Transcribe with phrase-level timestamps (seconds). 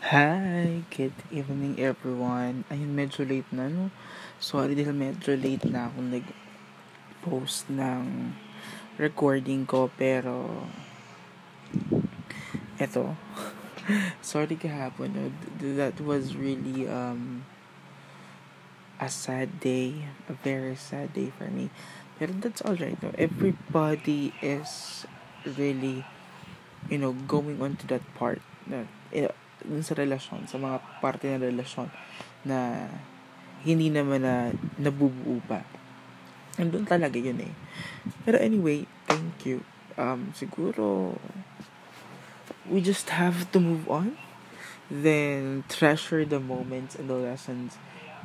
[0.00, 0.80] Hi!
[0.88, 2.64] Good evening everyone.
[2.72, 3.92] Ayun, medyo late na, no?
[4.40, 8.32] Sorry dahil medyo late na ako nag-post ng
[8.96, 10.64] recording ko, pero
[12.80, 13.12] eto.
[14.24, 15.24] Sorry kahapon, no?
[15.60, 17.44] That was really um
[18.96, 21.68] a sad day, a very sad day for me.
[22.16, 23.12] Pero that's alright, no?
[23.20, 25.04] Everybody is
[25.44, 26.08] really,
[26.88, 29.28] you know, going on to that part that eh,
[29.64, 31.88] dun sa relasyon, sa mga parte ng relasyon
[32.46, 32.88] na
[33.64, 35.64] hindi naman na nabubuo pa.
[36.56, 37.54] Andun talaga yun eh.
[38.24, 39.64] Pero anyway, thank you.
[40.00, 41.16] Um, siguro,
[42.68, 44.16] we just have to move on.
[44.90, 47.78] Then, treasure the moments and the lessons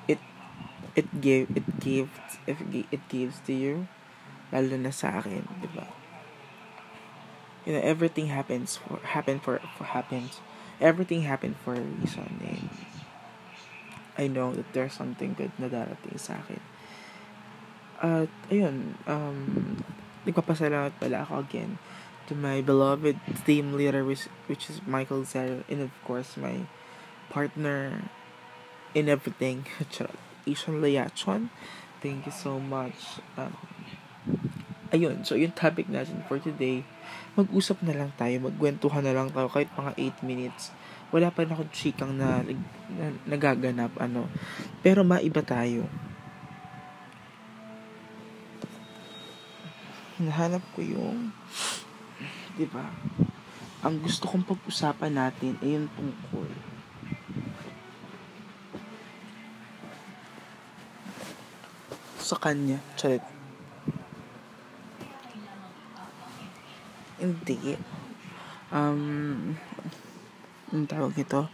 [0.09, 0.17] it
[0.95, 3.85] it gave it gives if it gives to you
[4.49, 5.85] lalo na sa akin di ba
[7.67, 10.39] you know everything happens for happen for, for happens
[10.81, 12.69] everything happened for a reason and
[14.17, 16.63] I know that there's something good na darating sa akin.
[17.99, 19.39] At ayun, um,
[20.23, 21.77] nagpapasalamat pala ako again
[22.27, 26.65] to my beloved team leader which, which is Michael Zero and of course my
[27.29, 28.09] partner
[28.95, 29.67] in everything,
[30.47, 31.51] Ishan Layachon.
[31.99, 33.19] Thank you so much.
[33.35, 33.57] Um,
[34.95, 36.87] ayun, so yung topic natin for today
[37.35, 40.71] mag-usap na lang tayo, magkwentuhan na lang tayo kahit mga 8 minutes.
[41.11, 42.41] Wala pa rin akong chikang na,
[42.95, 44.31] na nagaganap, ano.
[44.79, 45.85] Pero maiba tayo.
[50.15, 51.35] Hinahanap ko yung,
[52.55, 52.87] di ba?
[53.83, 56.49] Ang gusto kong pag-usapan natin ay yung tungkol
[62.25, 62.81] sa kanya.
[62.97, 63.34] Charit.
[67.25, 67.73] Hindi.
[68.69, 69.57] Um,
[70.69, 71.49] ang tawag ito?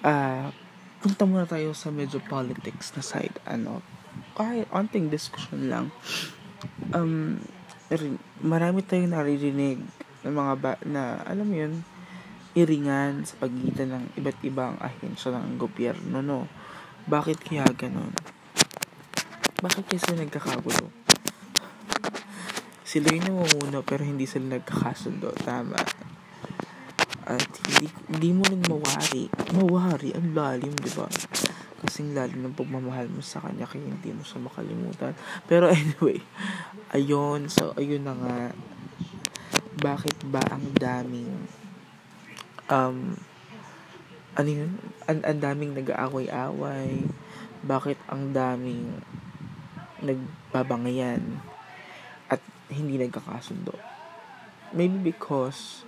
[0.00, 0.46] Ah, uh,
[1.04, 3.36] punta muna tayo sa medyo politics na side.
[3.44, 3.84] Ano,
[4.40, 5.92] kahit onting discussion lang.
[6.96, 7.44] Um,
[8.40, 9.84] marami tayong naririnig
[10.24, 11.84] ng mga ba, na, alam mo yun,
[12.56, 16.48] iringan sa pagitan ng iba't ibang ahensya ng gobyerno, no?
[17.04, 18.16] Bakit kaya ganon?
[19.60, 20.99] Bakit kasi nagkakagulo?
[22.90, 25.30] Sila yung namumuna pero hindi sila nagkakasundo.
[25.46, 25.78] Tama.
[27.30, 29.30] At hindi, hindi mo rin mawari.
[29.54, 31.06] Mawari, ang lalim, di ba?
[31.86, 35.14] Kasing lalim ng pagmamahal mo sa kanya kaya hindi mo siya makalimutan.
[35.46, 36.18] Pero anyway,
[36.90, 37.46] ayun.
[37.46, 38.38] So, ayun na nga.
[39.78, 41.46] Bakit ba ang daming
[42.66, 43.14] um,
[44.34, 44.82] ano yun?
[45.06, 47.06] Ang, ang daming nag-aaway-away.
[47.62, 48.98] Bakit ang daming
[50.02, 51.38] nagbabangayan?
[52.70, 53.74] Hindi nagkakasundo.
[54.72, 55.84] Maybe because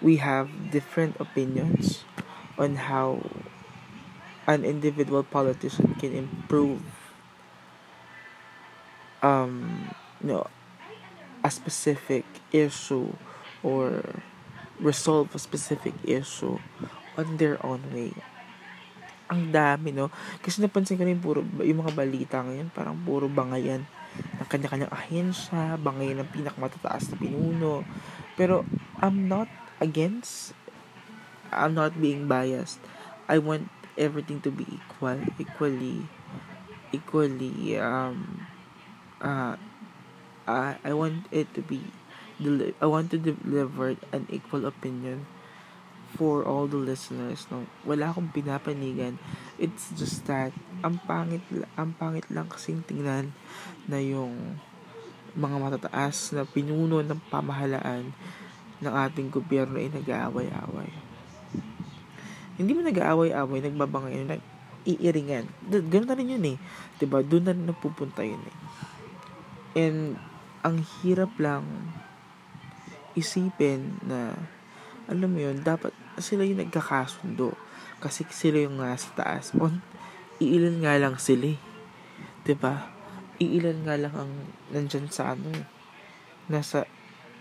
[0.00, 2.04] we have different opinions
[2.60, 3.24] on how
[4.46, 6.82] an individual politician can improve
[9.22, 9.88] um
[10.20, 10.46] you know
[11.44, 13.12] a specific issue
[13.62, 14.02] or
[14.80, 16.58] resolve a specific issue
[17.16, 18.12] on their own way.
[19.30, 20.10] Ang dami, no?
[20.42, 23.86] Kasi napansin ko rin puro, yung mga balita ngayon, parang puro bangayan
[24.42, 27.86] ng kanya-kanyang ahensya, bangay ng pinakamatataas na pinuno.
[28.34, 28.66] Pero,
[28.98, 29.46] I'm not
[29.78, 30.50] against,
[31.54, 32.82] I'm not being biased.
[33.30, 36.10] I want everything to be equal, equally,
[36.90, 38.50] equally, um,
[39.22, 39.54] uh,
[40.50, 41.78] I, I want it to be,
[42.82, 45.30] I want to deliver an equal opinion
[46.18, 47.66] for all the listeners no?
[47.86, 49.16] Wala akong pinapanigan.
[49.60, 50.50] It's just that
[50.82, 51.44] ang pangit
[51.76, 53.30] ang pangit lang kasing tingnan
[53.86, 54.58] na yung
[55.38, 58.10] mga matataas na pinuno ng pamahalaan
[58.80, 61.10] ng ating gobyerno ay nag-aaway-away
[62.60, 64.44] hindi mo nag-aaway-away nagbabangay nag
[64.84, 66.58] iiringan ganun na rin yun eh.
[67.00, 67.24] Diba?
[67.24, 68.56] Doon na rin napupunta yun eh.
[69.80, 70.20] And
[70.60, 71.64] ang hirap lang
[73.16, 74.36] isipin na
[75.10, 75.90] alam mo yun, dapat
[76.22, 77.58] sila yung nagkakasundo.
[77.98, 79.50] Kasi sila yung nasa taas.
[79.58, 79.82] On,
[80.38, 81.58] iilan nga lang sila eh.
[81.58, 82.74] ba diba?
[83.42, 84.32] Iilan nga lang ang
[84.70, 85.66] nandyan sa ano eh.
[86.46, 86.86] Nasa,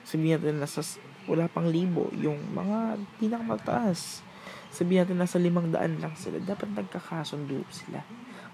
[0.02, 0.82] sabihin natin nasa,
[1.30, 2.10] wala pang libo.
[2.18, 4.26] Yung mga pinakamataas.
[4.74, 6.42] Sabihin natin nasa limang daan lang sila.
[6.42, 8.02] Dapat nagkakasundo sila.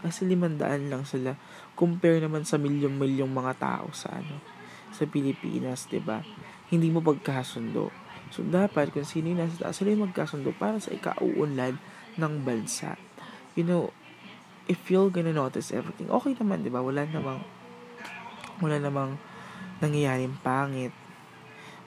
[0.03, 1.39] Kasi limang daan lang sila.
[1.71, 4.43] Compare naman sa milyong-milyong mga tao sa ano,
[4.91, 6.23] sa Pilipinas, 'di ba?
[6.71, 10.93] Hindi mo pagkasundo So, dapat kung sino yung nasa taas, sila yung magkasundo para sa
[10.93, 11.77] ikauunlad
[12.17, 12.97] ng bansa.
[13.53, 13.83] You know,
[14.65, 16.81] if you're gonna notice everything, okay naman, di ba?
[16.81, 17.45] Wala namang,
[18.63, 19.21] wala namang
[19.79, 20.93] nangyayaring pangit.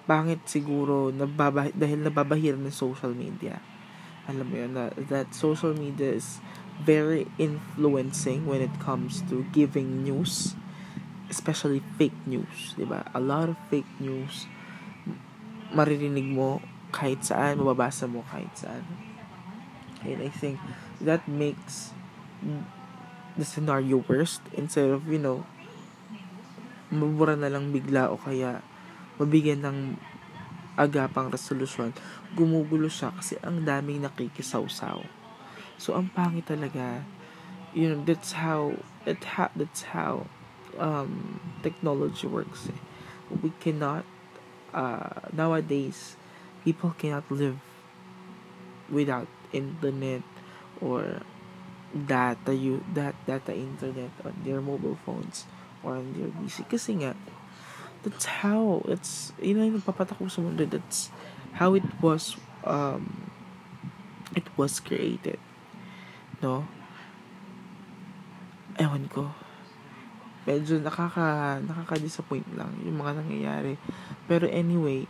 [0.09, 3.61] Pangit siguro nababa, dahil nababahir ng social media.
[4.29, 6.45] alam mo yun, that, that social media is
[6.85, 10.55] very influencing when it comes to giving news,
[11.33, 13.09] especially fake news, di ba?
[13.17, 14.45] A lot of fake news,
[15.73, 16.63] maririnig mo
[16.93, 18.85] kahit saan, mababasa mo kahit saan.
[20.05, 20.57] And I think
[21.03, 21.93] that makes
[23.37, 25.45] the scenario worst instead of, you know,
[26.89, 28.65] mabura na lang bigla o kaya
[29.21, 29.79] mabigyan ng
[30.79, 31.91] agapang resolusyon,
[32.39, 35.03] gumugulo siya kasi ang daming nakikisawsaw.
[35.75, 37.03] So, ang pangit talaga,
[37.75, 40.31] you know, that's how, it ha, that's how
[40.79, 42.71] um, technology works.
[42.71, 42.79] Eh.
[43.43, 44.07] We cannot,
[44.75, 46.17] uh, nowadays,
[46.65, 47.59] people cannot live
[48.89, 50.23] without internet
[50.81, 51.23] or
[51.93, 55.49] data you that data internet on their mobile phones
[55.83, 57.17] or on their PC kasi nga
[58.05, 60.65] that's how it's you know yung nagpapatakbo sa mundo.
[60.69, 61.11] That's
[61.57, 63.33] how it was um
[64.37, 65.41] it was created.
[66.45, 66.69] No?
[68.79, 69.35] Ewan ko
[70.45, 73.75] medyo nakaka nakaka-disappoint lang yung mga nangyayari
[74.31, 75.05] pero anyway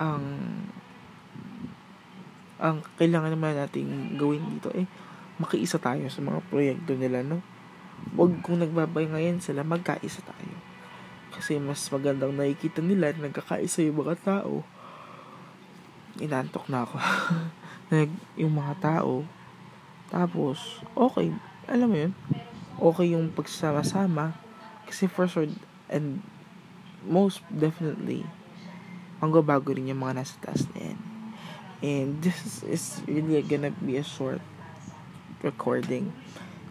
[0.00, 0.24] ang
[2.60, 4.88] ang kailangan naman nating gawin dito eh
[5.40, 7.40] makiisa tayo sa mga proyekto nila, no?
[8.12, 10.56] Huwag kung nagbabangayan sila, magkaisa tayo.
[11.32, 14.60] Kasi mas magandang nakikita nila na nagkakaisa yung mga tao.
[16.20, 16.96] Inantok na ako.
[17.90, 19.24] Nag, yung mga tao.
[20.12, 21.32] Tapos, okay.
[21.64, 22.12] Alam mo yun?
[22.80, 24.32] Okay yung pagsama-sama.
[24.88, 25.46] Kasi for sure,
[25.92, 26.24] and
[27.04, 28.24] most definitely,
[29.20, 31.00] mangbabago rin yung mga nasa taas na yan.
[31.80, 34.40] And this is really gonna be a short
[35.40, 36.12] recording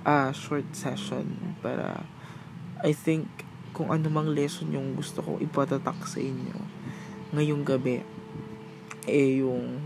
[0.05, 2.05] uh, short session para
[2.79, 3.27] I think
[3.73, 6.57] kung ano mang lesson yung gusto kong ipatatak sa inyo
[7.33, 8.01] ngayong gabi
[9.05, 9.77] eh yung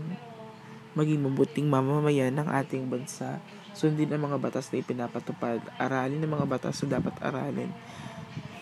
[0.94, 3.42] maging mabuting mamamayan ng ating bansa
[3.74, 7.70] sundin ang mga batas na ipinapatupad aralin ang mga batas na dapat aralin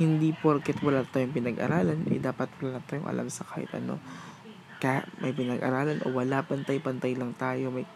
[0.00, 4.00] hindi porket wala tayong pinag-aralan eh dapat wala tayong alam sa kahit ano
[4.82, 7.86] kaya may pinag-aralan o wala pantay-pantay lang tayo may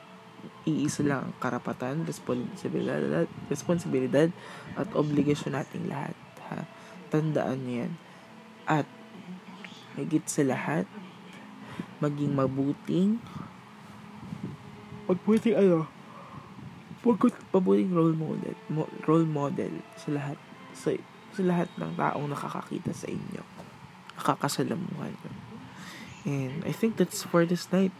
[0.67, 4.29] iisa lang ang karapatan, responsibilidad, responsibilidad
[4.75, 6.15] at obligasyon nating lahat.
[6.51, 6.67] Ha?
[7.11, 7.93] Tandaan niyo yan.
[8.67, 8.87] At
[9.95, 10.85] higit sa lahat,
[12.03, 13.23] maging mabuting
[15.07, 15.87] magbuting ano
[17.07, 20.39] mabuting role model mo, role model sa lahat
[20.75, 20.91] sa,
[21.33, 23.43] sa lahat ng taong nakakakita sa inyo
[24.19, 25.15] nakakasalamuhan
[26.27, 27.95] and I think that's for this night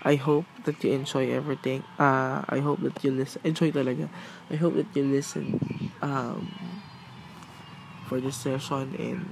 [0.00, 1.84] I hope that you enjoy everything.
[2.00, 3.44] Uh, I hope that you listen.
[3.44, 4.08] Enjoy talaga.
[4.48, 5.60] I hope that you listen
[6.00, 6.48] um,
[8.08, 9.28] for this session and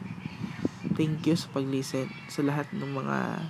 [0.92, 3.48] thank you sa pag-listen sa lahat ng mga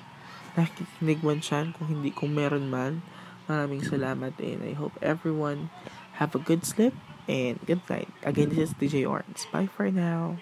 [0.54, 3.02] nakikinig man siya kung hindi kung meron man
[3.48, 5.72] maraming salamat and I hope everyone
[6.20, 6.94] have a good sleep
[7.26, 8.12] and good night.
[8.22, 10.38] Again this is DJ Orns bye for now